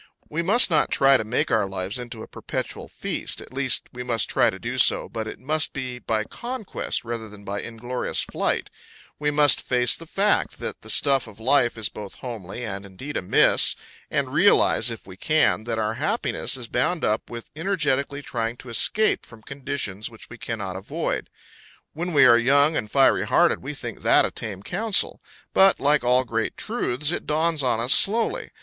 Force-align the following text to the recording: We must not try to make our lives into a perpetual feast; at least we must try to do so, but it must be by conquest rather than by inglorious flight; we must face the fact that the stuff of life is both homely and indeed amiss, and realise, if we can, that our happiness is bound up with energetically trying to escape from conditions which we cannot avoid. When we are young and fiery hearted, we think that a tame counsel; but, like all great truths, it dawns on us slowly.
We 0.29 0.41
must 0.41 0.71
not 0.71 0.89
try 0.89 1.15
to 1.15 1.23
make 1.23 1.51
our 1.51 1.69
lives 1.69 1.99
into 1.99 2.23
a 2.23 2.27
perpetual 2.27 2.87
feast; 2.87 3.39
at 3.39 3.53
least 3.53 3.87
we 3.93 4.01
must 4.01 4.31
try 4.31 4.49
to 4.49 4.57
do 4.57 4.79
so, 4.79 5.07
but 5.07 5.27
it 5.27 5.37
must 5.37 5.73
be 5.73 5.99
by 5.99 6.23
conquest 6.23 7.03
rather 7.05 7.29
than 7.29 7.45
by 7.45 7.61
inglorious 7.61 8.23
flight; 8.23 8.71
we 9.19 9.29
must 9.29 9.61
face 9.61 9.95
the 9.95 10.07
fact 10.07 10.57
that 10.57 10.81
the 10.81 10.89
stuff 10.89 11.27
of 11.27 11.39
life 11.39 11.77
is 11.77 11.87
both 11.87 12.15
homely 12.15 12.65
and 12.65 12.83
indeed 12.83 13.15
amiss, 13.15 13.75
and 14.09 14.33
realise, 14.33 14.89
if 14.89 15.05
we 15.05 15.17
can, 15.17 15.65
that 15.65 15.77
our 15.77 15.93
happiness 15.93 16.57
is 16.57 16.67
bound 16.67 17.05
up 17.05 17.29
with 17.29 17.51
energetically 17.55 18.23
trying 18.23 18.57
to 18.57 18.69
escape 18.69 19.23
from 19.23 19.43
conditions 19.43 20.09
which 20.09 20.31
we 20.31 20.37
cannot 20.39 20.75
avoid. 20.75 21.29
When 21.93 22.11
we 22.11 22.25
are 22.25 22.39
young 22.39 22.75
and 22.75 22.89
fiery 22.89 23.27
hearted, 23.27 23.61
we 23.61 23.75
think 23.75 24.01
that 24.01 24.25
a 24.25 24.31
tame 24.31 24.63
counsel; 24.63 25.21
but, 25.53 25.79
like 25.79 26.03
all 26.03 26.25
great 26.25 26.57
truths, 26.57 27.11
it 27.11 27.27
dawns 27.27 27.61
on 27.61 27.79
us 27.79 27.93
slowly. 27.93 28.49